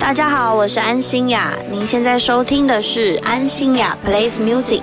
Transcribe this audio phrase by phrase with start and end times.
[0.00, 4.80] 大家好，我是安心雅，您现在收听的是安心雅 Plays Music。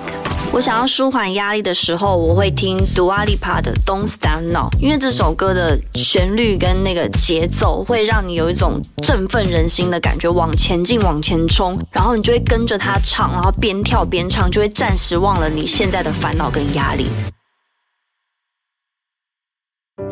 [0.52, 17.08] 我想要舒缓压力的时候，我会听 Dua Lipa 的 Don't Stop Now，因为这首歌的旋律跟那个节奏会让你有一种振奋人心的感觉，往前进，往前冲，然后你就会跟着他唱，然后边跳边唱，就会暂时忘了你现在的烦恼跟压力。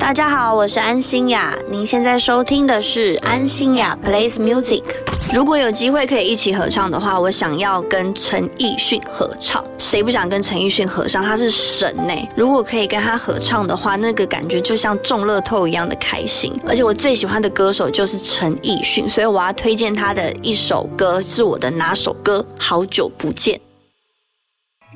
[0.07, 4.85] 大家好，我是安心雅，您现在收听的是安心雅 Plays Music。
[5.35, 9.65] 如果有机会可以一起合唱的话，我想要跟陈奕迅合唱。
[9.79, 11.25] 谁不想跟陈奕迅合唱？
[11.25, 12.15] 他是神呢！
[12.37, 16.57] 如果可以跟他合唱的话，那个感觉就像中乐透一样的开心。
[16.65, 22.47] 而且我最喜欢的歌手就是陈奕迅，所以我要推荐他的一首歌，是我的哪首歌？
[22.57, 23.61] 好久不见。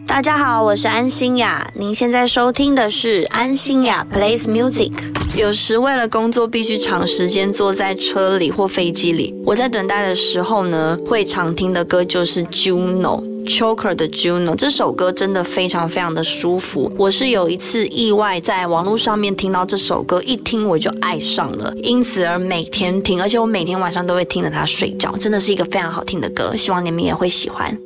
[0.07, 4.93] 大家好，我是安心雅，您现在收听的是安心雅 Plays Music。
[5.37, 14.55] 有时为了工作必须长时间坐在车里或飞机里，我在等待的时候呢，会常听的歌就是 Juno Choker 的 Juno。
[14.55, 16.93] 这首歌真的非常非常的舒服。
[16.97, 27.77] 我是有一次意外在网络上面听到这首歌，一听我就爱上了，因此而每天听，而且我每天晚上都会听着它睡觉，真的是一个非常好听的歌，希望你们也会喜欢。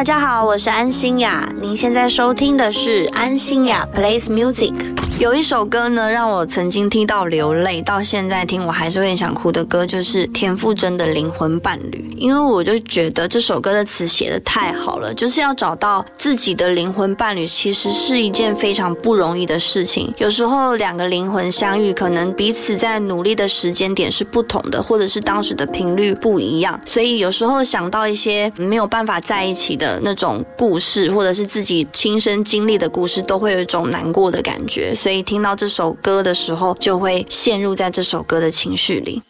[0.00, 4.72] 大家好，我是安心雅，您现在收听的是安心雅 Plays Music。
[5.18, 12.10] 有一首歌呢，让我曾经听到流泪，到现在听我还是会想哭的歌，就是田馥甄的《灵魂伴侣》。
[12.16, 20.10] 因为我就觉得这首歌的词写的太好了，就是要找到自己的灵魂伴侣，其实是一件非常不容易的事情。
[20.16, 29.76] 有时候两个灵魂相遇，可能彼此在努力的时间点是不同的，或者是当时的频率不一样，所以有时候想到一些没有办法在一起。
[29.80, 34.94] 的那种故事，或者是自己亲身经历的故事，都会有一种难过的感觉。
[34.94, 39.22] 所以听到这首歌的时候，就会陷入在这首歌的情绪里。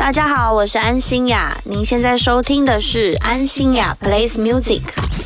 [0.00, 4.80] 大家好，我是安心雅，您现在收听的是安心雅 Plays Music。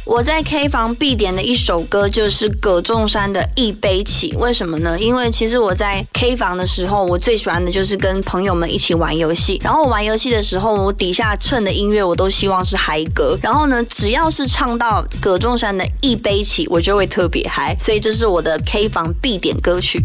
[0.05, 4.99] 我在 K 房必点的一首歌就是葛仲山的《一杯起》，为什么呢？
[4.99, 9.61] 因为其实我在 K 房的时候，我最喜欢的就是跟朋友们一起玩游戏。
[9.63, 13.39] 然后我玩游戏的时候，我底下衬的音乐我都希望是嗨歌。
[13.41, 17.75] 然后呢，只要是唱到葛仲山的《一杯起》，我就会特别嗨。
[17.79, 20.05] 所以这是我的 K 房必点歌曲。